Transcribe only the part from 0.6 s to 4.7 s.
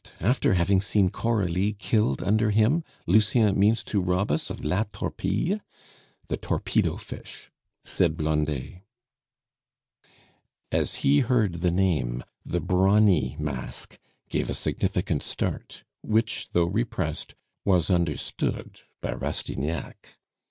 seen Coralie killed under him, Lucien means to rob us of